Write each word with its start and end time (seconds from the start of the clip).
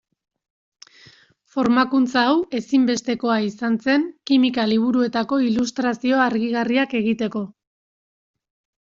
Formakuntza 1.55 2.23
hau 2.29 2.39
ezinbestekoa 2.59 3.35
izan 3.49 3.75
zen 3.83 4.07
kimika 4.31 4.65
liburuetako 4.71 5.39
ilustrazio 5.49 6.23
argigarriak 6.29 6.97
egiteko. 7.03 7.43